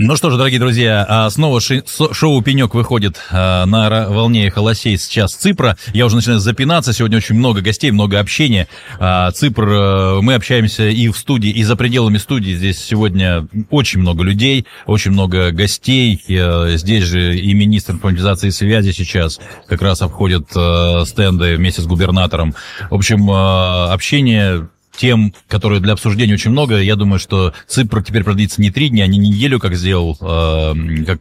Ну 0.00 0.16
что 0.16 0.28
ж, 0.28 0.36
дорогие 0.36 0.58
друзья, 0.58 1.06
а, 1.08 1.30
снова 1.30 1.60
шоу 1.60 2.42
«Пенек» 2.42 2.74
выходит 2.74 3.20
а, 3.30 3.64
на 3.64 4.08
волне 4.08 4.50
холосей 4.50 4.98
сейчас 4.98 5.34
Ципра. 5.34 5.76
Я 5.92 6.06
уже 6.06 6.16
начинаю 6.16 6.40
запинаться, 6.40 6.92
сегодня 6.92 7.18
очень 7.18 7.36
много 7.36 7.60
гостей, 7.60 7.92
много 7.92 8.18
общения. 8.18 8.66
А, 8.98 9.30
Ципр, 9.30 9.68
э, 9.68 10.20
мы 10.20 10.34
общаемся 10.34 10.88
и 10.88 11.08
в 11.08 11.16
студии, 11.16 11.50
и 11.50 11.62
за 11.62 11.76
пределами 11.76 12.18
студии. 12.18 12.54
Здесь 12.54 12.82
сегодня 12.82 13.46
очень 13.70 14.00
много 14.00 14.24
людей, 14.24 14.66
очень 14.86 15.12
много 15.12 15.52
гостей. 15.52 16.20
Э, 16.28 16.76
Здесь 16.76 17.04
же 17.04 17.38
и 17.38 17.54
министр 17.54 17.92
информатизации 17.92 18.48
и 18.48 18.50
связи 18.50 18.90
сейчас 18.90 19.38
как 19.68 19.80
раз 19.80 20.02
обходит 20.02 20.48
э, 20.56 21.04
стенды 21.06 21.54
вместе 21.56 21.82
с 21.82 21.86
губернатором. 21.86 22.54
В 22.90 22.94
общем, 22.94 23.30
общение 23.30 24.68
тем, 24.96 25.34
которые 25.48 25.80
для 25.80 25.92
обсуждения 25.92 26.34
очень 26.34 26.50
много. 26.50 26.80
Я 26.80 26.96
думаю, 26.96 27.18
что 27.18 27.52
Ципр 27.66 28.02
теперь 28.02 28.24
продлится 28.24 28.60
не 28.60 28.70
три 28.70 28.88
дня, 28.88 29.04
а 29.04 29.06
не 29.06 29.18
неделю, 29.18 29.58
как 29.60 29.74
сделал, 29.74 30.16
э, 30.20 31.04
как 31.06 31.20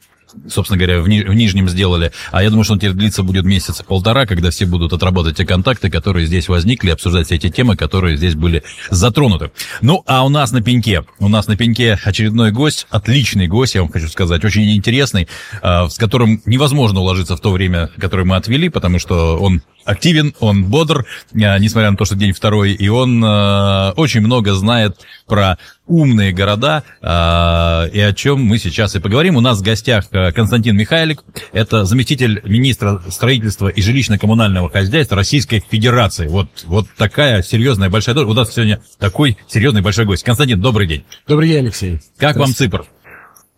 собственно 0.50 0.78
говоря, 0.78 1.02
в, 1.02 1.08
Ни- 1.08 1.22
в 1.22 1.34
Нижнем 1.34 1.70
сделали. 1.70 2.12
А 2.32 2.44
я 2.44 2.50
думаю, 2.50 2.64
что 2.64 2.74
он 2.74 2.80
теперь 2.80 2.94
длится 2.94 3.24
будет 3.24 3.46
месяца 3.46 3.84
полтора, 3.84 4.26
когда 4.26 4.50
все 4.50 4.66
будут 4.66 4.94
отрабатывать 4.94 5.38
те 5.38 5.46
контакты, 5.46 5.90
которые 5.90 6.26
здесь 6.26 6.48
возникли, 6.48 6.90
обсуждать 6.90 7.28
все 7.28 7.36
эти 7.36 7.50
темы, 7.50 7.76
которые 7.76 8.18
здесь 8.18 8.36
были 8.36 8.64
затронуты. 8.90 9.52
Ну, 9.82 10.04
а 10.08 10.26
у 10.26 10.30
нас 10.30 10.52
на 10.52 10.62
пеньке, 10.62 11.04
у 11.20 11.28
нас 11.28 11.48
на 11.48 11.56
пеньке 11.56 12.00
очередной 12.04 12.52
гость, 12.52 12.88
отличный 12.90 13.48
гость, 13.48 13.76
я 13.76 13.82
вам 13.82 13.92
хочу 13.92 14.08
сказать, 14.08 14.44
очень 14.44 14.76
интересный, 14.76 15.28
э, 15.62 15.88
с 15.90 15.98
которым 15.98 16.42
невозможно 16.46 17.02
уложиться 17.02 17.36
в 17.36 17.40
то 17.40 17.52
время, 17.52 17.90
которое 17.98 18.24
мы 18.24 18.36
отвели, 18.36 18.70
потому 18.70 19.00
что 19.00 19.38
он 19.38 19.62
активен, 19.86 20.34
он 20.40 20.66
бодр, 20.66 21.06
э, 21.34 21.60
несмотря 21.60 21.92
на 21.92 21.98
то, 21.98 22.06
что 22.06 22.16
день 22.16 22.34
второй, 22.34 22.74
и 22.74 22.88
он 22.90 23.24
э, 23.24 23.92
очень 23.96 24.22
много 24.22 24.54
знает 24.54 24.98
про 25.28 25.58
умные 25.88 26.32
города, 26.32 26.84
э, 27.02 27.90
и 27.94 28.00
о 28.00 28.14
чем 28.14 28.44
мы 28.44 28.58
сейчас 28.58 28.96
и 28.96 29.00
поговорим. 29.00 29.36
У 29.36 29.42
нас 29.42 29.60
в 29.60 29.64
гостях 29.64 30.10
Константин 30.10 30.76
Михайлик, 30.76 31.24
это 31.52 31.86
заместитель 31.86 32.42
министра 32.46 33.02
строительства 33.10 33.68
и 33.68 33.82
жилищно-коммунального 33.82 34.72
хозяйства 34.72 35.18
Российской 35.18 35.64
Федерации. 35.70 36.28
Вот, 36.28 36.50
вот 36.66 36.88
такая 36.98 37.44
серьезная 37.44 37.90
большая. 37.90 38.16
У 38.16 38.34
нас 38.34 38.54
сегодня 38.54 38.82
такой 39.00 39.38
серьезный 39.48 39.82
большой 39.82 40.06
гость. 40.06 40.24
Константин, 40.24 40.62
добрый 40.62 40.88
день. 40.88 41.04
Добрый 41.28 41.50
день, 41.50 41.60
Алексей. 41.60 42.00
Как 42.18 42.38
вам 42.38 42.54
Ципр? 42.54 42.86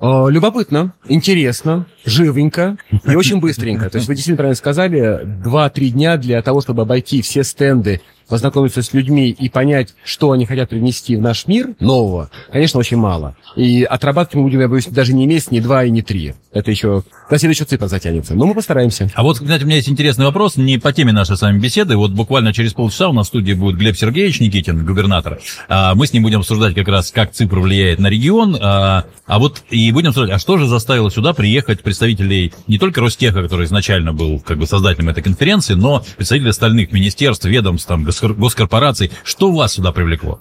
Э, 0.06 0.30
Любопытно, 0.30 0.94
интересно, 1.08 1.88
живенько 2.06 2.78
и 3.08 3.16
очень 3.16 3.40
быстренько. 3.40 3.90
То 3.90 3.98
есть 3.98 4.08
вы 4.08 4.14
действительно 4.14 4.38
правильно 4.38 4.56
сказали, 4.56 5.26
2-3 5.44 5.90
дня 5.90 6.18
для 6.18 6.42
того, 6.44 6.62
чтобы 6.62 6.84
обойти 6.84 7.24
все 7.24 7.44
стенды, 7.44 8.02
познакомиться 8.28 8.82
с 8.82 8.94
людьми 8.94 9.30
и 9.30 9.50
понять, 9.50 9.94
что 10.04 10.32
они 10.32 10.46
хотят 10.46 10.70
привнести 10.70 11.16
в 11.16 11.22
наш 11.22 11.48
мир 11.48 11.70
нового, 11.80 12.30
конечно, 12.52 12.80
очень 12.80 12.98
мало. 12.98 13.36
И 13.56 13.84
отрабатывать 13.84 14.36
мы 14.36 14.44
будем, 14.44 14.62
я 14.62 14.68
боюсь, 14.68 14.88
даже 14.88 15.14
не 15.14 15.28
месяц, 15.28 15.52
не 15.52 15.62
два 15.62 15.84
и 15.84 15.90
не 15.90 16.02
три. 16.02 16.34
Это 16.52 16.72
еще... 16.72 17.04
На 17.30 17.38
следующий 17.38 17.66
цифр 17.66 17.88
затянется. 17.88 18.36
Но 18.36 18.46
мы 18.46 18.54
постараемся. 18.54 19.10
А 19.16 19.24
вот, 19.24 19.40
кстати, 19.40 19.64
у 19.64 19.66
меня 19.66 19.78
есть 19.78 19.90
интересный 19.90 20.26
вопрос, 20.26 20.58
не 20.58 20.78
по 20.78 20.94
теме 20.94 21.12
нашей 21.12 21.38
с 21.38 21.42
вами 21.42 21.60
беседы. 21.60 21.98
Вот 21.98 22.12
буквально 22.12 22.54
через 22.54 22.74
полчаса 22.74 23.10
у 23.10 23.14
нас 23.14 23.28
в 23.28 23.30
студии 23.30 23.54
будет 23.54 23.78
Глеб 23.78 23.98
Сергеевич 23.98 24.40
Никитин, 24.40 24.86
губернатор. 24.86 25.40
А, 25.68 25.96
Мы 25.96 26.08
с 26.08 26.14
ним 26.14 26.24
будем 26.24 26.40
обсуждать 26.40 26.76
как 26.76 26.88
раз, 26.88 27.12
как 27.12 27.32
Ципр 27.32 27.60
влияет 27.60 28.00
на 28.00 28.08
регион. 28.08 28.58
А 28.62 29.06
а 29.28 29.40
вот 29.40 29.64
и 29.72 29.92
будем 29.92 30.10
обсуждать, 30.10 30.36
а 30.36 30.40
что 30.40 30.58
же 30.58 30.68
заставило 30.68 31.10
сюда 31.10 31.34
приехать 31.34 31.82
представителей 31.82 32.54
не 32.68 32.78
только 32.78 33.02
Ростеха, 33.02 33.42
который 33.42 33.66
изначально 33.66 34.14
был 34.14 34.40
как 34.40 34.60
бы 34.60 34.68
создателем 34.68 35.10
этой 35.10 35.24
конференции, 35.24 35.74
но 35.74 36.04
представителей 36.16 36.52
остальных 36.52 36.92
министерств, 36.92 37.46
ведомств, 37.46 37.88
там, 37.88 38.06
госкорпораций. 38.22 39.12
Что 39.24 39.52
вас 39.52 39.74
сюда 39.74 39.92
привлекло? 39.92 40.40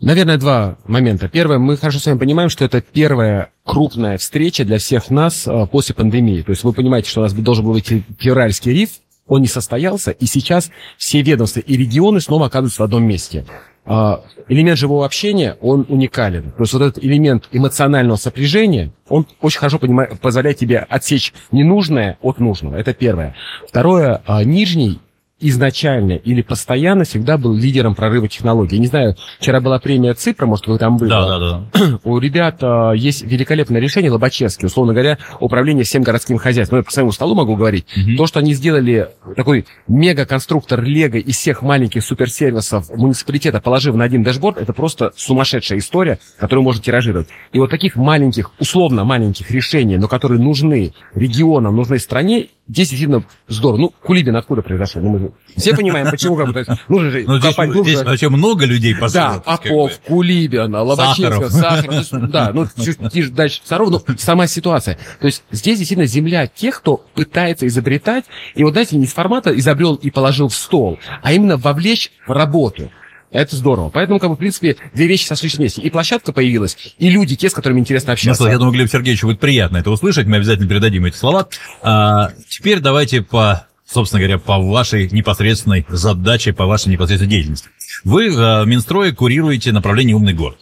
Наверное, 0.00 0.38
два 0.38 0.78
момента. 0.86 1.28
Первое, 1.28 1.58
мы 1.58 1.76
хорошо 1.76 1.98
с 1.98 2.06
вами 2.06 2.18
понимаем, 2.18 2.48
что 2.48 2.64
это 2.64 2.80
первая 2.80 3.50
крупная 3.64 4.16
встреча 4.16 4.64
для 4.64 4.78
всех 4.78 5.10
нас 5.10 5.46
э, 5.46 5.66
после 5.70 5.94
пандемии. 5.94 6.40
То 6.40 6.50
есть 6.50 6.64
вы 6.64 6.72
понимаете, 6.72 7.10
что 7.10 7.20
у 7.20 7.22
нас 7.24 7.34
должен 7.34 7.66
был 7.66 7.74
быть 7.74 7.92
февральский 8.18 8.72
риф, 8.72 8.90
он 9.26 9.42
не 9.42 9.46
состоялся, 9.46 10.10
и 10.10 10.24
сейчас 10.26 10.70
все 10.96 11.20
ведомства 11.20 11.60
и 11.60 11.76
регионы 11.76 12.20
снова 12.20 12.46
оказываются 12.46 12.80
в 12.80 12.84
одном 12.86 13.04
месте. 13.04 13.44
А, 13.84 14.24
Элемент 14.48 14.78
живого 14.78 15.04
общения, 15.04 15.56
он 15.60 15.86
уникален. 15.88 16.50
То 16.52 16.62
есть 16.62 16.72
вот 16.72 16.82
этот 16.82 17.04
элемент 17.04 17.48
эмоционального 17.52 18.16
сопряжения, 18.16 18.92
он 19.08 19.26
очень 19.40 19.58
хорошо 19.60 19.76
понима- 19.78 20.16
позволяет 20.16 20.58
тебе 20.58 20.78
отсечь 20.78 21.32
ненужное 21.52 22.18
от 22.22 22.40
нужного. 22.40 22.76
Это 22.76 22.94
первое. 22.94 23.34
Второе, 23.68 24.22
а, 24.26 24.42
Нижний 24.44 24.98
изначально 25.40 26.12
или 26.12 26.42
постоянно 26.42 27.04
всегда 27.04 27.38
был 27.38 27.54
лидером 27.54 27.94
прорыва 27.94 28.28
технологий. 28.28 28.76
Я 28.76 28.80
не 28.80 28.86
знаю, 28.86 29.16
вчера 29.38 29.60
была 29.60 29.78
премия 29.78 30.14
ЦИПРа, 30.14 30.46
может, 30.46 30.66
вы 30.66 30.78
там 30.78 30.96
были. 30.96 31.10
Да, 31.10 31.38
да, 31.38 31.38
да. 31.72 31.98
У 32.04 32.18
ребят 32.18 32.58
а, 32.62 32.92
есть 32.92 33.22
великолепное 33.22 33.80
решение, 33.80 34.10
Лобачевский, 34.10 34.66
условно 34.66 34.92
говоря, 34.92 35.18
управление 35.40 35.84
всем 35.84 36.02
городским 36.02 36.38
хозяйством. 36.38 36.76
Ну, 36.76 36.80
я 36.80 36.84
по 36.84 36.92
своему 36.92 37.12
столу 37.12 37.34
могу 37.34 37.56
говорить. 37.56 37.86
Мгм. 37.96 38.16
То, 38.16 38.26
что 38.26 38.38
они 38.40 38.54
сделали 38.54 39.08
такой 39.36 39.66
мега-конструктор 39.88 40.82
Лего 40.82 41.16
из 41.16 41.36
всех 41.36 41.62
маленьких 41.62 42.04
суперсервисов 42.04 42.90
муниципалитета, 42.90 43.60
положив 43.60 43.94
на 43.94 44.04
один 44.04 44.22
дэшборд, 44.22 44.58
это 44.58 44.72
просто 44.72 45.12
сумасшедшая 45.16 45.78
история, 45.78 46.18
которую 46.38 46.64
можно 46.64 46.82
тиражировать. 46.82 47.28
И 47.52 47.58
вот 47.58 47.70
таких 47.70 47.96
маленьких, 47.96 48.50
условно 48.58 49.04
маленьких 49.04 49.50
решений, 49.50 49.96
но 49.96 50.08
которые 50.08 50.40
нужны 50.40 50.92
регионам, 51.14 51.76
нужны 51.76 51.98
стране, 51.98 52.48
здесь 52.70 52.88
действительно 52.90 53.24
здорово. 53.48 53.80
Ну, 53.80 53.94
Кулибин 54.02 54.36
откуда 54.36 54.62
произошел? 54.62 55.02
Ну, 55.02 55.10
мы 55.10 55.32
все 55.56 55.74
понимаем, 55.74 56.10
почему 56.10 56.36
как 56.36 56.52
бы, 56.52 56.64
нужно 56.88 57.10
же 57.10 57.24
Ну, 57.26 57.38
здесь, 57.38 57.54
здесь 57.54 58.02
вообще 58.02 58.28
много 58.28 58.64
людей 58.64 58.94
по 58.94 59.10
Да, 59.10 59.40
Попов, 59.40 59.90
бы. 59.90 59.96
Кулибина, 60.06 60.82
Лобачевского, 60.82 61.48
Сахаров. 61.48 62.04
Сахаров. 62.04 62.12
ну, 62.12 62.28
Да, 62.28 62.50
ну, 62.52 62.66
чуть 62.82 62.98
чуть 63.12 63.34
дальше 63.34 63.60
Саров, 63.64 63.90
ну, 63.90 64.00
сама 64.18 64.46
ситуация. 64.46 64.98
То 65.20 65.26
есть 65.26 65.42
здесь 65.50 65.78
действительно 65.78 66.06
земля 66.06 66.46
тех, 66.46 66.78
кто 66.78 67.04
пытается 67.14 67.66
изобретать, 67.66 68.24
и 68.54 68.64
вот, 68.64 68.72
знаете, 68.72 68.96
не 68.96 69.06
с 69.06 69.12
формата 69.12 69.56
изобрел 69.58 69.96
и 69.96 70.10
положил 70.10 70.48
в 70.48 70.54
стол, 70.54 70.98
а 71.22 71.32
именно 71.32 71.56
вовлечь 71.56 72.12
в 72.26 72.32
работу. 72.32 72.90
Это 73.30 73.54
здорово. 73.54 73.90
Поэтому, 73.90 74.18
как 74.18 74.30
бы, 74.30 74.36
в 74.36 74.38
принципе, 74.38 74.76
две 74.92 75.06
вещи 75.06 75.26
сошлись 75.26 75.54
вместе. 75.56 75.80
И 75.82 75.90
площадка 75.90 76.32
появилась, 76.32 76.76
и 76.98 77.10
люди, 77.10 77.36
те, 77.36 77.48
с 77.48 77.54
которыми 77.54 77.80
интересно 77.80 78.10
Ну 78.10 78.12
общаться. 78.14 78.42
что, 78.42 78.50
я 78.50 78.58
думаю, 78.58 78.72
Глеб 78.74 78.90
Сергеевичу 78.90 79.26
будет 79.28 79.40
приятно 79.40 79.76
это 79.78 79.90
услышать. 79.90 80.26
Мы 80.26 80.36
обязательно 80.36 80.68
передадим 80.68 81.04
эти 81.04 81.16
слова. 81.16 81.48
А, 81.82 82.32
теперь 82.48 82.80
давайте 82.80 83.22
по, 83.22 83.66
собственно 83.86 84.20
говоря, 84.20 84.38
по 84.38 84.58
вашей 84.58 85.08
непосредственной 85.10 85.86
задаче, 85.88 86.52
по 86.52 86.66
вашей 86.66 86.88
непосредственной 86.88 87.30
деятельности. 87.30 87.68
Вы 88.04 88.30
в 88.30 88.64
Минстрое 88.66 89.12
курируете 89.12 89.72
направление 89.72 90.16
«Умный 90.16 90.32
город». 90.34 90.58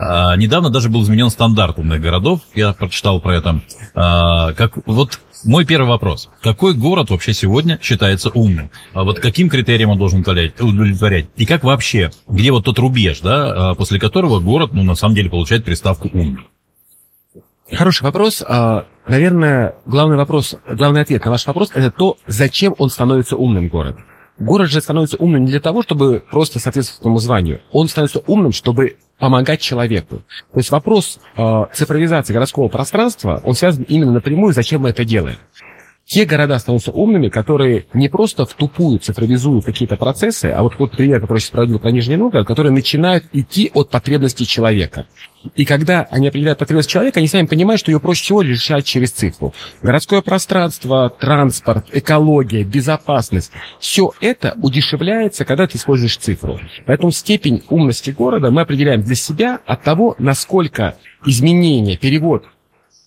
А, 0.00 0.34
недавно 0.36 0.70
даже 0.70 0.88
был 0.88 1.02
изменен 1.02 1.28
стандарт 1.28 1.78
умных 1.78 2.00
городов, 2.00 2.40
я 2.54 2.72
прочитал 2.72 3.20
про 3.20 3.36
это. 3.36 3.60
А, 3.94 4.54
как, 4.54 4.78
вот 4.86 5.20
мой 5.44 5.66
первый 5.66 5.88
вопрос. 5.88 6.30
Какой 6.42 6.72
город 6.74 7.10
вообще 7.10 7.34
сегодня 7.34 7.78
считается 7.82 8.30
умным? 8.30 8.70
А 8.94 9.04
вот 9.04 9.20
каким 9.20 9.50
критериям 9.50 9.90
он 9.90 9.98
должен 9.98 10.20
удовлетворять? 10.20 11.26
И 11.36 11.44
как 11.44 11.64
вообще, 11.64 12.10
где 12.26 12.50
вот 12.50 12.64
тот 12.64 12.78
рубеж, 12.78 13.20
да, 13.20 13.70
а, 13.70 13.74
после 13.74 14.00
которого 14.00 14.40
город, 14.40 14.70
ну, 14.72 14.82
на 14.82 14.94
самом 14.94 15.14
деле, 15.14 15.28
получает 15.28 15.64
приставку 15.64 16.08
«умный»? 16.12 16.46
Хороший 17.70 18.02
вопрос. 18.02 18.42
А, 18.46 18.86
Наверное, 19.10 19.74
главный 19.86 20.16
вопрос, 20.16 20.54
главный 20.70 21.00
ответ 21.00 21.24
на 21.24 21.32
ваш 21.32 21.44
вопрос– 21.44 21.72
это 21.74 21.90
то, 21.90 22.16
зачем 22.28 22.76
он 22.78 22.90
становится 22.90 23.36
умным 23.36 23.66
город. 23.66 23.96
Город 24.38 24.70
же 24.70 24.80
становится 24.80 25.16
умным 25.16 25.44
не 25.44 25.50
для 25.50 25.60
того, 25.60 25.82
чтобы 25.82 26.22
просто 26.30 26.60
соответствовать 26.60 27.00
этому 27.00 27.18
званию. 27.18 27.60
Он 27.72 27.88
становится 27.88 28.20
умным, 28.20 28.52
чтобы 28.52 28.98
помогать 29.20 29.60
человеку. 29.60 30.22
То 30.52 30.58
есть 30.58 30.70
вопрос 30.70 31.20
э, 31.36 31.64
цифровизации 31.72 32.32
городского 32.32 32.68
пространства, 32.68 33.40
он 33.44 33.54
связан 33.54 33.84
именно 33.84 34.12
напрямую, 34.12 34.52
зачем 34.54 34.80
мы 34.82 34.88
это 34.88 35.04
делаем. 35.04 35.36
Те 36.10 36.24
города 36.24 36.58
становятся 36.58 36.90
умными, 36.90 37.28
которые 37.28 37.86
не 37.94 38.08
просто 38.08 38.44
в 38.44 38.52
тупую 38.54 38.98
цифровизуют 38.98 39.64
какие-то 39.64 39.96
процессы, 39.96 40.46
а 40.46 40.64
вот 40.64 40.74
вот 40.76 40.90
пример, 40.90 41.20
который 41.20 41.38
сейчас 41.38 41.50
проводил 41.50 41.78
про 41.78 41.92
Нижний 41.92 42.16
Новгород, 42.16 42.48
которые 42.48 42.72
начинают 42.72 43.26
идти 43.32 43.70
от 43.74 43.90
потребностей 43.90 44.44
человека. 44.44 45.06
И 45.54 45.64
когда 45.64 46.08
они 46.10 46.26
определяют 46.26 46.58
потребность 46.58 46.90
человека, 46.90 47.20
они 47.20 47.28
сами 47.28 47.46
понимают, 47.46 47.78
что 47.78 47.92
ее 47.92 48.00
проще 48.00 48.24
всего 48.24 48.42
решать 48.42 48.84
через 48.84 49.12
цифру. 49.12 49.54
Городское 49.82 50.20
пространство, 50.20 51.10
транспорт, 51.10 51.86
экология, 51.92 52.64
безопасность. 52.64 53.52
Все 53.78 54.10
это 54.20 54.56
удешевляется, 54.60 55.44
когда 55.44 55.68
ты 55.68 55.78
используешь 55.78 56.16
цифру. 56.16 56.58
Поэтому 56.86 57.12
степень 57.12 57.62
умности 57.68 58.10
города 58.10 58.50
мы 58.50 58.62
определяем 58.62 59.02
для 59.02 59.14
себя 59.14 59.60
от 59.64 59.84
того, 59.84 60.16
насколько 60.18 60.96
изменение, 61.24 61.96
перевод 61.96 62.46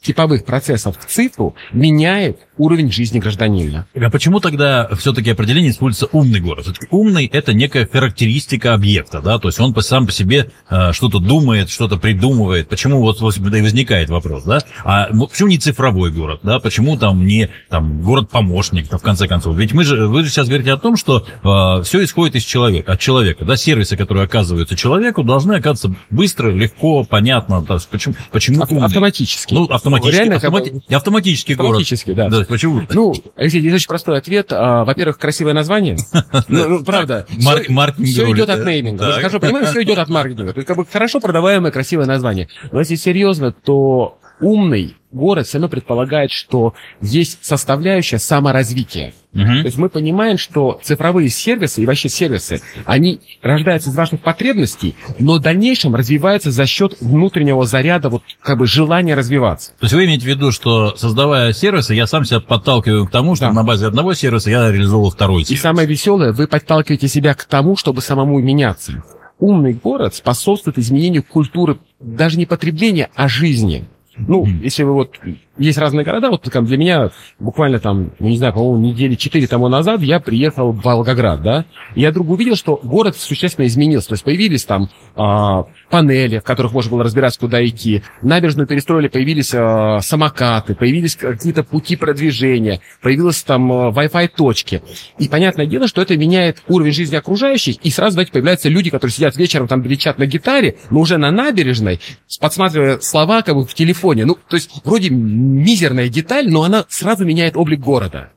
типовых 0.03 0.45
процессов 0.45 0.97
в 0.99 1.05
цифру 1.05 1.55
меняет 1.71 2.37
уровень 2.57 2.91
жизни 2.91 3.19
гражданина. 3.19 3.87
А 3.95 4.09
почему 4.09 4.39
тогда 4.39 4.89
все-таки 4.95 5.31
определение 5.31 5.71
используется 5.71 6.15
умный 6.15 6.39
город? 6.39 6.65
Все-таки 6.65 6.87
умный– 6.91 7.25
это 7.33 7.53
некая 7.53 7.87
характеристика 7.91 8.73
объекта, 8.73 9.21
да, 9.21 9.39
то 9.39 9.47
есть 9.47 9.59
он 9.59 9.73
сам 9.81 10.05
по 10.05 10.11
себе 10.11 10.51
э, 10.69 10.91
что-то 10.93 11.19
думает, 11.19 11.69
что-то 11.69 11.97
придумывает. 11.97 12.69
Почему 12.69 12.99
вот, 12.99 13.19
вот 13.21 13.37
и 13.37 13.61
возникает 13.61 14.09
вопрос, 14.09 14.43
да? 14.43 14.61
А 14.83 15.07
почему 15.07 15.49
не 15.49 15.57
цифровой 15.57 16.11
город, 16.11 16.41
да? 16.43 16.59
Почему 16.59 16.97
там 16.97 17.25
не 17.25 17.49
там 17.69 18.01
город-помощник, 18.01 18.91
в 18.91 18.99
конце 18.99 19.27
концов? 19.27 19.55
Ведь 19.55 19.73
мы 19.73 19.83
же, 19.83 20.07
вы 20.07 20.23
же 20.23 20.29
сейчас 20.29 20.47
говорите 20.47 20.71
о 20.73 20.77
том, 20.77 20.97
что 20.97 21.25
э, 21.43 21.83
все 21.83 22.03
исходит 22.03 22.35
из 22.35 22.43
человека, 22.43 22.93
от 22.93 22.99
человека, 22.99 23.45
да, 23.45 23.55
сервисы, 23.55 23.97
которые 23.97 24.25
оказываются 24.25 24.75
человеку, 24.75 25.23
должны 25.23 25.53
оказываться 25.53 25.95
быстро, 26.09 26.51
легко, 26.51 27.03
понятно. 27.03 27.65
Есть, 27.69 27.87
почему, 27.89 28.15
почему 28.31 28.61
Ав- 28.63 28.71
автоматически. 28.71 29.53
Ну, 29.53 29.65
автоматически. 29.65 29.92
Реально, 30.01 30.35
автомати- 30.35 30.81
как 30.87 30.97
автоматический 30.97 31.55
город. 31.55 31.69
Автоматически, 31.71 32.13
да. 32.13 32.29
Да, 32.29 32.45
почему? 32.47 32.81
Ну, 32.89 33.13
Алексей, 33.35 33.59
здесь 33.59 33.73
очень 33.73 33.87
простой 33.87 34.17
ответ. 34.17 34.51
А, 34.51 34.83
во-первых, 34.85 35.17
красивое 35.17 35.53
название. 35.53 35.97
Ну, 36.47 36.67
ну, 36.69 36.83
правда. 36.83 37.25
Марк- 37.41 37.69
маркетинг 37.69 38.07
Все 38.07 38.31
идет 38.31 38.49
от 38.49 38.65
нейминга. 38.65 39.05
Же 39.11 39.19
хорошо 39.19 39.39
понимаем, 39.39 39.65
все 39.65 39.83
идет 39.83 39.97
от 39.97 40.09
маркетинга. 40.09 40.53
То 40.53 40.59
есть, 40.59 40.67
как 40.67 40.77
бы 40.77 40.85
хорошо 40.85 41.19
продаваемое 41.19 41.71
красивое 41.71 42.05
название. 42.05 42.47
Но 42.71 42.79
если 42.79 42.95
серьезно, 42.95 43.51
то 43.51 44.17
умный 44.41 44.95
город 45.13 45.47
все 45.47 45.57
равно 45.57 45.69
предполагает, 45.69 46.31
что 46.31 46.73
есть 47.01 47.39
составляющая 47.41 48.19
саморазвития. 48.19 49.13
Мгм. 49.33 49.61
То 49.61 49.65
есть 49.65 49.77
мы 49.77 49.89
понимаем, 49.89 50.37
что 50.37 50.79
цифровые 50.83 51.29
сервисы 51.29 51.81
и 51.81 51.85
вообще 51.85 52.07
сервисы, 52.09 52.61
они 52.85 53.19
рождаются 53.41 53.89
из 53.89 53.95
ваших 53.95 54.19
потребностей, 54.21 54.95
но 55.17 55.35
в 55.35 55.39
дальнейшем 55.39 55.95
развиваются 55.95 56.51
за 56.51 56.65
счет 56.67 56.97
внутреннего 57.01 57.65
заряда, 57.65 58.09
вот 58.09 58.21
как 58.41 58.59
бы 58.59 58.67
желания 58.67 59.15
развиваться. 59.15 59.71
То 59.79 59.85
есть 59.85 59.93
вы 59.93 60.05
имеете 60.05 60.25
в 60.25 60.27
виду, 60.27 60.51
что 60.51 60.95
создавая 60.95 61.51
сервисы, 61.53 61.93
я 61.95 62.05
сам 62.05 62.25
себя 62.25 62.41
подталкиваю 62.41 63.07
к 63.07 63.11
тому, 63.11 63.35
что 63.35 63.45
Да. 63.45 63.53
на 63.53 63.63
базе 63.63 63.87
одного 63.87 64.13
сервиса 64.13 64.51
я 64.51 64.71
реализовал 64.71 65.09
второй 65.09 65.41
И 65.41 65.45
сервис. 65.45 65.61
самое 65.61 65.87
веселое, 65.87 66.31
вы 66.31 66.47
подталкиваете 66.47 67.07
себя 67.07 67.33
к 67.33 67.45
тому, 67.45 67.75
чтобы 67.75 68.01
самому 68.01 68.39
меняться. 68.39 69.03
Умный 69.39 69.73
город 69.73 70.13
способствует 70.13 70.77
изменению 70.77 71.23
культуры 71.23 71.77
даже 71.99 72.37
не 72.37 72.45
потребления, 72.45 73.09
а 73.15 73.27
жизни. 73.27 73.85
Ну, 74.17 74.45
если 74.45 74.83
вы 74.83 74.93
вот... 74.93 75.19
Есть 75.57 75.77
разные 75.77 76.03
города, 76.03 76.31
вот 76.31 76.41
там 76.51 76.65
для 76.65 76.77
меня 76.77 77.11
буквально 77.39 77.77
там, 77.77 78.11
не 78.17 78.37
знаю, 78.37 78.53
по-моему, 78.53 78.87
недели 78.87 79.13
четыре 79.13 79.45
тому 79.45 79.67
назад 79.67 80.01
я 80.01 80.19
приехал 80.19 80.71
в 80.71 80.81
Волгоград, 80.81 81.43
да, 81.43 81.65
и 81.93 82.01
я 82.01 82.09
вдруг 82.09 82.31
увидел, 82.31 82.55
что 82.55 82.79
город 82.81 83.15
существенно 83.15 83.67
изменился. 83.67 84.09
То 84.09 84.13
есть 84.13 84.23
появились 84.23 84.65
там 84.65 84.89
а, 85.15 85.65
панели, 85.91 86.39
в 86.39 86.43
которых 86.43 86.73
можно 86.73 86.89
было 86.89 87.03
разбираться, 87.03 87.39
куда 87.39 87.63
идти. 87.63 88.01
Набережную 88.23 88.65
перестроили, 88.65 89.09
появились 89.09 89.51
а, 89.53 89.99
самокаты, 90.01 90.73
появились 90.73 91.15
какие-то 91.15 91.61
пути 91.63 91.97
продвижения, 91.97 92.81
появились 93.03 93.43
там 93.43 93.71
а, 93.71 93.91
Wi-Fi 93.91 94.29
точки. 94.35 94.81
И 95.19 95.29
понятное 95.29 95.67
дело, 95.67 95.87
что 95.87 96.01
это 96.01 96.17
меняет 96.17 96.63
уровень 96.67 96.93
жизни 96.93 97.15
окружающих, 97.15 97.75
и 97.83 97.91
сразу, 97.91 98.13
знаете, 98.13 98.31
появляются 98.31 98.69
люди, 98.69 98.89
которые 98.89 99.13
сидят 99.13 99.35
вечером, 99.35 99.67
там, 99.67 99.83
кричат 99.83 100.17
на 100.17 100.25
гитаре, 100.25 100.77
но 100.89 100.99
уже 101.01 101.17
на 101.17 101.29
набережной, 101.29 101.99
подсматривая 102.39 102.97
слова 103.01 103.43
как 103.43 103.53
бы 103.53 103.67
в 103.67 103.73
телефоне. 103.75 104.25
Ну, 104.25 104.35
то 104.49 104.55
есть 104.55 104.71
вроде 104.83 105.11
мизерная 105.43 106.09
деталь, 106.09 106.49
но 106.49 106.63
она 106.63 106.85
сразу 106.89 107.25
меняет 107.25 107.57
облик 107.57 107.79
города. 107.79 108.29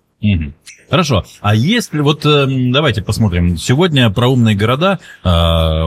Хорошо. 0.89 1.25
А 1.41 1.55
если 1.55 2.01
вот 2.01 2.25
эм, 2.25 2.71
давайте 2.71 3.03
посмотрим. 3.03 3.57
Сегодня 3.57 4.09
про 4.11 4.29
умные 4.29 4.55
города 4.55 5.01
э, 5.25 5.29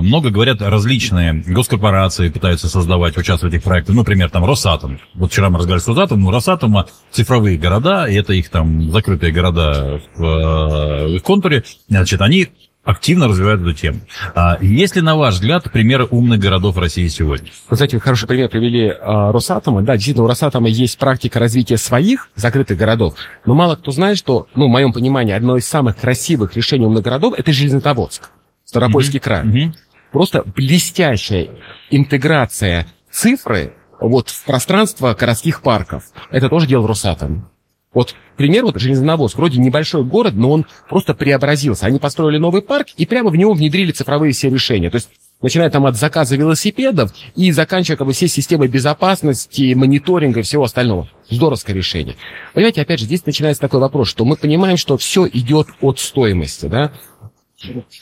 много 0.01 0.29
говорят 0.29 0.61
различные 0.61 1.33
госкорпорации 1.47 2.29
пытаются 2.29 2.67
создавать, 2.67 3.17
участвовать 3.17 3.53
в 3.53 3.55
этих 3.55 3.63
проектах. 3.63 3.95
Ну, 3.95 4.01
Например, 4.01 4.29
там 4.29 4.43
Росатом. 4.43 4.99
Вот 5.13 5.31
вчера 5.31 5.49
мы 5.49 5.57
разговаривали 5.57 5.83
с 5.83 5.87
Росатомом. 5.87 6.27
У 6.27 6.31
Росатома 6.31 6.87
цифровые 7.11 7.57
города, 7.57 8.05
и 8.07 8.15
это 8.15 8.33
их 8.33 8.49
там 8.49 8.91
закрытые 8.91 9.31
города 9.31 10.01
в, 10.15 10.23
э, 10.23 11.17
в 11.17 11.21
контуре. 11.21 11.63
Значит, 11.87 12.21
они 12.21 12.49
активно 12.83 13.27
развивают 13.27 13.61
эту 13.61 13.73
тему. 13.73 13.99
А 14.35 14.57
есть 14.61 14.95
ли, 14.95 15.01
на 15.01 15.15
ваш 15.15 15.35
взгляд, 15.35 15.71
примеры 15.71 16.05
умных 16.05 16.39
городов 16.39 16.77
России 16.77 17.07
сегодня? 17.07 17.49
Вы 17.69 17.75
знаете, 17.75 17.99
хороший 17.99 18.27
пример 18.27 18.49
привели 18.49 18.89
а, 18.89 19.31
Росатома. 19.31 19.81
Да, 19.81 19.95
действительно, 19.95 20.25
у 20.25 20.27
Росатома 20.27 20.69
есть 20.69 20.97
практика 20.97 21.39
развития 21.39 21.77
своих 21.77 22.29
закрытых 22.35 22.77
городов, 22.77 23.15
но 23.45 23.53
мало 23.53 23.75
кто 23.75 23.91
знает, 23.91 24.17
что, 24.17 24.47
ну, 24.55 24.67
в 24.67 24.69
моем 24.69 24.93
понимании, 24.93 25.33
одно 25.33 25.57
из 25.57 25.67
самых 25.67 25.97
красивых 25.97 26.55
решений 26.55 26.85
умных 26.85 27.03
городов– 27.03 27.33
это 27.37 27.51
Железнодорожск, 27.51 28.29
Ставропольский 28.65 29.19
край. 29.19 29.43
Мгм. 29.43 29.75
Просто 30.11 30.43
блестящая 30.43 31.49
интеграция 31.91 32.87
цифры 33.11 33.73
вот 33.99 34.29
в 34.29 34.45
пространство 34.45 35.13
городских 35.13 35.61
парков. 35.61 36.05
Это 36.31 36.49
тоже 36.49 36.67
делал 36.67 36.87
Росатом. 36.87 37.49
Вот 37.93 38.13
пример, 38.37 38.65
вот 38.65 38.79
Железноводск, 38.79 39.37
вроде 39.37 39.59
небольшой 39.59 40.03
город, 40.03 40.33
но 40.35 40.51
он 40.51 40.65
просто 40.87 41.15
преобразился. 41.15 41.87
Они 41.87 41.97
построили 41.97 42.37
новый 42.37 42.61
парк 42.61 42.87
и 42.97 43.05
прямо 43.05 43.31
в 43.31 43.35
него 43.35 43.53
внедрили 43.53 43.91
цифровые 43.91 44.31
все 44.31 44.49
решения. 44.49 44.91
То 44.91 44.95
есть 44.95 45.09
начиная 45.41 45.71
там 45.71 45.87
от 45.87 45.95
заказа 45.95 46.35
велосипедов 46.35 47.11
и 47.35 47.51
заканчивая 47.51 47.97
как 47.97 48.05
бы 48.05 48.13
всей 48.13 48.27
системой 48.27 48.67
безопасности, 48.67 49.73
мониторинга 49.73 50.41
и 50.41 50.43
всего 50.43 50.65
остального. 50.65 51.09
Здоровское 51.29 51.75
решение. 51.75 52.15
Понимаете, 52.53 52.81
опять 52.81 52.99
же, 52.99 53.05
здесь 53.05 53.25
начинается 53.25 53.61
такой 53.61 53.79
вопрос, 53.79 54.07
что 54.07 54.23
мы 54.23 54.35
понимаем, 54.35 54.77
что 54.77 54.97
все 54.97 55.27
идет 55.27 55.67
от 55.81 55.99
стоимости, 55.99 56.67
да. 56.67 56.91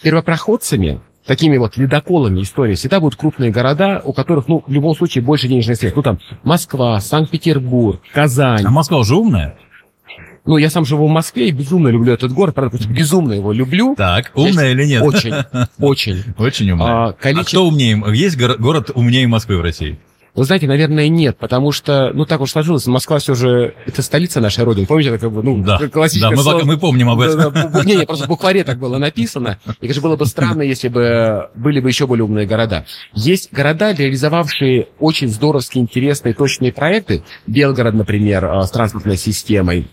Первопроходцами 0.04 1.02
такими 1.26 1.58
вот 1.58 1.78
ледоколами 1.78 2.42
истории 2.42 2.76
всегда 2.76 3.00
будут 3.00 3.20
крупные 3.20 3.52
города, 3.52 4.02
у 4.04 4.14
которых, 4.14 4.48
ну, 4.48 4.64
в 4.66 4.72
любом 4.72 4.96
случае 4.96 5.24
больше 5.24 5.48
денежных 5.48 5.78
средств. 5.78 5.96
Ну, 5.96 6.04
там, 6.04 6.20
Москва, 6.44 7.00
Санкт-Петербург, 7.00 8.02
Казань. 8.14 8.66
А 8.66 8.70
Москва 8.70 9.00
уже 9.00 9.16
умная? 9.16 9.58
Ну, 10.48 10.58
я 10.58 10.70
сам 10.70 10.86
живу 10.86 11.08
в 11.08 11.12
Москве 11.12 11.50
и 11.50 11.52
безумно 11.52 11.90
люблю 11.90 12.14
этот 12.14 12.32
город, 12.32 12.56
правда, 12.56 12.78
безумно 12.88 13.34
его 13.34 13.52
люблю. 13.52 13.96
Так, 13.98 14.32
умная 14.34 14.72
или 14.72 14.86
нет? 14.86 15.04
Очень, 15.04 15.34
очень. 15.80 16.24
Очень 16.38 16.72
умная. 16.72 16.88
А, 16.88 17.08
А 17.10 17.14
количество... 17.14 17.50
кто 17.58 17.68
умнее? 17.68 18.02
Есть 18.14 18.38
горо- 18.38 18.58
город 18.58 18.92
умнее 18.96 19.28
Москвы 19.28 19.58
в 19.58 19.62
России? 19.62 20.00
Вы 20.36 20.44
знаете, 20.44 20.68
наверное, 20.68 21.08
нет, 21.10 21.36
потому 21.40 21.72
что, 21.72 22.12
ну, 22.14 22.26
так 22.28 22.40
уж 22.42 22.52
сложилось, 22.52 22.86
Москва 22.86 23.18
все 23.18 23.34
же, 23.34 23.74
это 23.88 24.04
столица 24.04 24.40
нашей 24.40 24.64
Родины. 24.64 24.86
Помните, 24.86 25.10
это 25.10 25.18
как 25.18 25.32
бы, 25.32 25.42
ну, 25.42 25.64
Да, 25.64 25.80
классическое 25.92 26.30
да 26.30 26.36
мы, 26.38 26.44
слово. 26.44 26.64
мы 26.64 26.78
помним 26.78 27.10
об 27.10 27.20
этом. 27.22 27.52
Не, 27.86 27.96
не, 27.96 28.06
просто 28.06 28.26
в 28.26 28.28
букваре 28.28 28.64
так 28.64 28.78
было 28.78 29.00
написано. 29.00 29.58
И, 29.66 29.82
конечно, 29.82 30.02
было 30.04 30.16
бы 30.16 30.28
странно, 30.28 30.62
если 30.62 30.90
бы 30.90 31.50
были 31.56 31.80
бы 31.80 31.90
еще 31.90 32.06
более 32.06 32.24
умные 32.26 32.46
города. 32.46 32.86
Есть 33.16 33.52
города, 33.52 33.92
реализовавшие 33.94 34.90
очень 35.00 35.28
здоровские, 35.28 35.82
интересные, 35.82 36.36
точные 36.36 36.72
проекты. 36.72 37.24
Белгород, 37.48 37.96
например, 37.96 38.46
э, 38.46 38.62
с 38.64 38.70
транспортной 38.70 39.18
системой. 39.18 39.88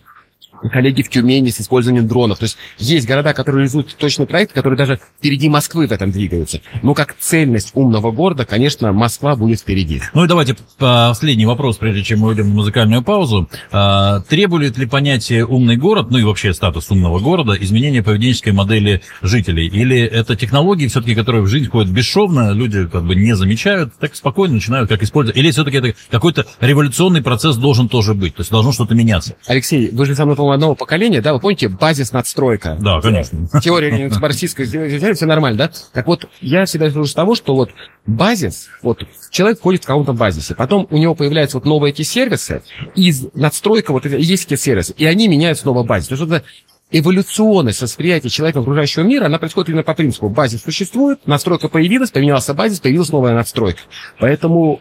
Коллеги 0.72 1.02
в 1.02 1.08
Тюмени 1.08 1.50
с 1.50 1.60
использованием 1.60 2.08
дронов. 2.08 2.38
То 2.38 2.44
есть 2.44 2.56
есть 2.78 3.06
города, 3.06 3.32
которые 3.34 3.60
реализуют 3.60 3.94
точный 3.96 4.26
проект, 4.26 4.52
которые 4.52 4.78
даже 4.78 5.00
впереди 5.18 5.48
Москвы 5.48 5.86
в 5.86 5.92
этом 5.92 6.10
двигаются. 6.10 6.60
Но 6.82 6.94
как 6.94 7.16
цельность 7.18 7.72
умного 7.74 8.10
города, 8.10 8.44
конечно, 8.44 8.92
Москва 8.92 9.36
будет 9.36 9.60
впереди. 9.60 10.00
Ну 10.14 10.24
и 10.24 10.28
давайте 10.28 10.56
последний 10.78 11.46
вопрос, 11.46 11.76
прежде 11.76 12.02
чем 12.02 12.20
мы 12.20 12.28
уйдем 12.28 12.48
на 12.48 12.54
музыкальную 12.54 13.02
паузу. 13.02 13.48
А, 13.70 14.20
требует 14.20 14.78
ли 14.78 14.86
понятие 14.86 15.46
«умный 15.46 15.76
город», 15.76 16.10
ну 16.10 16.18
и 16.18 16.22
вообще 16.22 16.54
статус 16.54 16.90
умного 16.90 17.18
города, 17.18 17.52
изменения 17.60 18.02
поведенческой 18.02 18.52
модели 18.52 19.02
жителей? 19.22 19.66
Или 19.68 20.00
это 20.00 20.36
технологии, 20.36 20.86
все-таки, 20.86 21.14
которые 21.14 21.42
в 21.42 21.46
жизнь 21.46 21.66
входят 21.66 21.90
бесшовно, 21.90 22.52
люди 22.52 22.86
как 22.86 23.04
бы 23.04 23.14
не 23.14 23.34
замечают, 23.34 23.92
так 23.98 24.14
спокойно 24.14 24.54
начинают 24.54 24.88
как 24.88 25.02
использовать? 25.02 25.36
Или 25.38 25.50
все-таки 25.50 25.78
это 25.78 25.94
какой-то 26.10 26.46
революционный 26.60 27.22
процесс 27.22 27.56
должен 27.56 27.88
тоже 27.88 28.14
быть, 28.14 28.34
то 28.34 28.40
есть 28.40 28.50
должно 28.50 28.72
что-то 28.72 28.94
меняться? 28.94 29.36
Алексей, 29.46 29.90
вы 29.90 30.06
же 30.06 30.14
со 30.14 30.24
мной, 30.24 30.36
по-моему, 30.44 30.54
одного 30.54 30.74
поколения, 30.74 31.20
да? 31.20 31.32
Вы 31.32 31.40
помните 31.40 31.68
базис 31.68 32.12
надстройка? 32.12 32.76
Да, 32.78 33.00
конечно. 33.00 33.48
Теория 33.62 34.10
марксистская, 34.20 34.66
все 34.66 35.26
нормально, 35.26 35.58
да? 35.58 35.70
Так 35.92 36.06
вот, 36.06 36.28
я 36.40 36.66
всегда 36.66 36.90
слышу 36.90 37.10
с 37.10 37.14
того, 37.14 37.34
что 37.34 37.54
вот 37.54 37.70
базис, 38.06 38.68
вот 38.82 39.04
человек 39.30 39.58
входит 39.58 39.84
в 39.84 39.86
каком-то 39.86 40.12
базисе, 40.12 40.54
потом 40.54 40.86
у 40.90 40.98
него 40.98 41.14
появляются 41.14 41.56
вот 41.56 41.64
новые 41.64 41.92
эти 41.92 42.02
сервисы, 42.02 42.62
и 42.94 43.12
надстройка, 43.34 43.92
вот 43.92 44.04
есть 44.04 44.52
эти 44.52 44.60
сервисы, 44.60 44.94
и 44.96 45.06
они 45.06 45.28
меняют 45.28 45.58
снова 45.58 45.82
базис. 45.82 46.08
То 46.08 46.14
есть 46.14 46.24
это 46.24 46.44
эволюционность 46.90 47.80
восприятия 47.80 48.28
человека 48.28 48.60
окружающего 48.60 49.02
мира, 49.02 49.26
она 49.26 49.38
происходит 49.38 49.70
именно 49.70 49.82
по 49.82 49.94
принципу. 49.94 50.28
Базис 50.28 50.62
существует, 50.62 51.26
надстройка 51.26 51.68
появилась, 51.68 52.10
поменялся 52.10 52.52
базис, 52.54 52.80
появилась 52.80 53.10
новая 53.10 53.34
надстройка. 53.34 53.80
Поэтому 54.18 54.80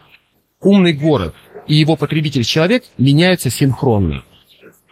умный 0.60 0.92
город 0.92 1.34
и 1.66 1.74
его 1.74 1.96
потребитель 1.96 2.44
человек 2.44 2.84
меняются 2.98 3.48
синхронно. 3.48 4.22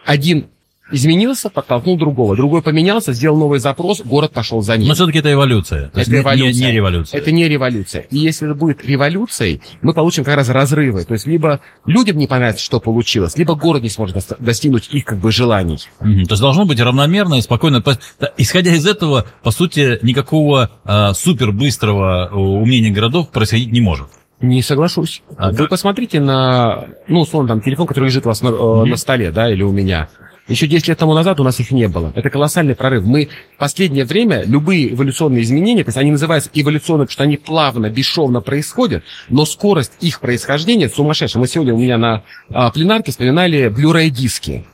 Один 0.05 0.47
изменился, 0.91 1.49
подтолкнул 1.49 1.97
другого. 1.97 2.35
Другой 2.35 2.61
поменялся, 2.61 3.13
сделал 3.13 3.37
новый 3.37 3.59
запрос, 3.59 4.01
город 4.01 4.31
пошел 4.33 4.61
за 4.61 4.77
ним. 4.77 4.89
Но 4.89 4.93
все-таки 4.93 5.19
это 5.19 5.31
эволюция. 5.31 5.89
То 5.89 6.01
Это 6.01 6.11
не- 6.11 6.19
эволюция. 6.19 6.53
Не, 6.53 6.65
не 6.67 6.71
революция. 6.71 7.17
Это 7.21 7.31
не 7.31 7.47
революция. 7.47 8.01
И 8.09 8.17
если 8.17 8.47
это 8.47 8.55
будет 8.55 8.85
революцией, 8.85 9.61
мы 9.81 9.93
получим 9.93 10.23
как 10.23 10.35
раз 10.35 10.49
разрывы. 10.49 11.03
То 11.05 11.13
есть 11.13 11.25
либо 11.25 11.61
людям 11.85 12.17
не 12.17 12.27
понравится, 12.27 12.63
что 12.63 12.79
получилось, 12.79 13.37
либо 13.37 13.55
город 13.55 13.83
не 13.83 13.89
сможет 13.89 14.17
достигнуть 14.39 14.89
их 14.91 15.05
как 15.05 15.19
бы 15.19 15.31
желаний. 15.31 15.79
Мгм. 16.01 16.25
То 16.25 16.33
есть 16.33 16.41
должно 16.41 16.65
быть 16.65 16.79
равномерно 16.79 17.35
и 17.35 17.41
спокойно. 17.41 17.81
Да, 18.19 18.31
Исходя 18.37 18.73
из 18.73 18.85
этого, 18.85 19.25
по 19.41 19.51
сути, 19.51 19.99
никакого 20.01 20.71
а, 20.83 21.13
супербыстрого 21.13 22.25
а, 22.27 22.35
умения 22.35 22.91
городов 22.91 23.29
происходить 23.29 23.71
не 23.71 23.81
может. 23.81 24.07
Не 24.41 24.61
соглашусь. 24.61 25.21
А 25.37 25.51
Вы 25.51 25.55
как? 25.57 25.69
посмотрите 25.69 26.19
на, 26.19 26.87
ну, 27.07 27.21
условно, 27.21 27.47
там, 27.47 27.61
телефон, 27.61 27.87
который 27.87 28.05
лежит 28.05 28.25
у 28.25 28.29
вас 28.29 28.41
на, 28.41 28.49
э, 28.49 28.85
на 28.85 28.97
столе, 28.97 29.31
да, 29.31 29.49
или 29.49 29.63
у 29.63 29.71
меня. 29.71 30.09
Еще 30.47 30.67
10 30.67 30.89
лет 30.89 30.97
тому 30.97 31.13
назад 31.13 31.39
у 31.39 31.43
нас 31.43 31.59
их 31.61 31.71
не 31.71 31.87
было. 31.87 32.11
Это 32.15 32.29
колоссальный 32.29 32.75
прорыв. 32.75 33.05
Мы 33.05 33.29
в 33.55 33.59
последнее 33.59 34.03
время 34.03 34.43
любые 34.45 34.93
эволюционные 34.93 35.41
изменения, 35.43 35.83
то 35.83 35.89
есть 35.89 35.97
они 35.97 36.11
называются 36.11 36.49
эволюционные, 36.53 37.05
потому 37.05 37.13
что 37.13 37.23
они 37.23 37.37
плавно, 37.37 37.89
бесшовно 37.89 38.41
происходят, 38.41 39.03
но 39.29 39.45
скорость 39.45 39.93
их 40.01 40.19
происхождения 40.19 40.89
сумасшедшая. 40.89 41.39
Мы 41.39 41.47
сегодня 41.47 41.73
у 41.73 41.77
меня 41.77 41.97
на 41.97 42.23
а, 42.49 42.71
пленарке 42.71 43.11
вспоминали 43.11 43.67
Blu-ray 43.67 44.09
диски. 44.09 44.65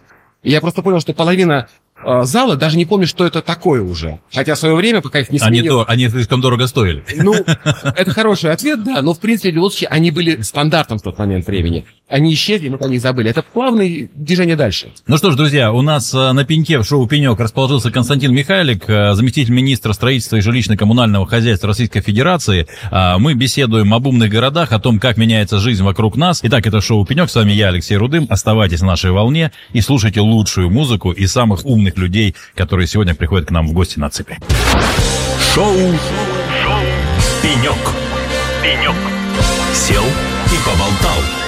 И 0.41 0.49
я 0.49 0.59
просто 0.59 0.81
понял, 0.81 1.01
что 1.01 1.13
половина 1.13 1.67
а, 2.03 2.23
зала 2.23 2.55
даже 2.55 2.77
не 2.77 2.85
помнит, 2.85 3.09
что 3.09 3.25
это 3.25 3.41
такое 3.41 3.81
уже. 3.81 4.19
Хотя 4.33 4.55
в 4.55 4.59
свое 4.59 4.75
время, 4.75 5.01
пока 5.01 5.19
их 5.19 5.29
не 5.31 5.39
Они, 5.39 5.59
сменил... 5.59 5.79
дор- 5.79 5.85
они 5.87 6.09
слишком 6.09 6.41
дорого 6.41 6.67
стоили. 6.67 7.03
Ну, 7.15 7.33
это 7.83 8.11
хороший 8.11 8.51
ответ, 8.51 8.83
да, 8.83 9.01
но 9.01 9.13
в 9.13 9.19
принципе, 9.19 9.51
случае, 9.79 9.89
они 9.89 10.11
были 10.11 10.41
стандартом 10.41 10.97
в 10.97 11.01
тот 11.01 11.17
момент 11.17 11.47
времени. 11.47 11.85
Они 12.07 12.33
исчезли, 12.33 12.69
мы 12.69 12.79
про 12.79 12.87
них 12.87 13.01
забыли. 13.01 13.29
Это 13.29 13.43
плавное 13.43 14.09
движение 14.15 14.55
дальше. 14.55 14.87
Ну 15.05 15.17
что 15.17 15.29
ж, 15.31 15.35
друзья, 15.35 15.71
у 15.71 15.81
нас 15.83 16.11
э, 16.13 16.31
на 16.31 16.43
пеньке 16.43 16.79
в 16.79 16.83
шоу 16.83 17.05
«Пенек» 17.07 17.39
расположился 17.39 17.91
Константин 17.91 18.33
Михайлик, 18.33 18.89
э, 18.89 19.13
заместитель 19.13 19.53
министра 19.53 19.93
строительства 19.93 20.37
и 20.37 20.39
жилищно-коммунального 20.39 21.27
хозяйства 21.27 21.67
Российской 21.67 22.01
Федерации. 22.01 22.67
А, 22.89 23.19
Мы 23.19 23.35
беседуем 23.35 23.93
об 23.93 24.07
умных 24.07 24.31
городах, 24.31 24.71
о 24.71 24.79
том, 24.79 24.99
как 24.99 25.17
меняется 25.17 25.59
жизнь 25.59 25.83
вокруг 25.83 26.17
нас. 26.17 26.39
Итак, 26.41 26.65
это 26.65 26.81
шоу 26.81 27.05
«Пенек». 27.05 27.29
С 27.29 27.35
вами 27.35 27.51
я, 27.51 27.67
Алексей 27.67 27.95
Рудым. 27.95 28.25
Оставайтесь 28.27 28.81
на 28.81 28.87
нашей 28.87 29.11
волне 29.11 29.51
и 29.73 29.81
слушайте 29.81 30.19
лучшую 30.21 30.71
музыку 30.71 31.11
и 31.11 31.27
самых 31.27 31.63
умных 31.63 31.88
людей, 31.97 32.35
которые 32.55 32.87
сегодня 32.87 33.15
приходят 33.15 33.47
к 33.47 33.51
нам 33.51 33.67
в 33.67 33.73
гости 33.73 33.99
на 33.99 34.09
цепи. 34.09 34.37
Шоу. 35.53 35.75
Шоу. 35.75 36.81
Пенек. 37.41 37.77
Пенек. 38.61 38.95
Сел 39.73 40.03
и 40.03 40.57
поболтал. 40.65 41.38